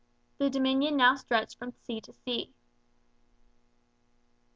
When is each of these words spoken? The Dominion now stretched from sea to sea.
The 0.39 0.49
Dominion 0.49 0.97
now 0.97 1.13
stretched 1.13 1.59
from 1.59 1.73
sea 1.73 2.01
to 2.01 2.11
sea. 2.11 2.55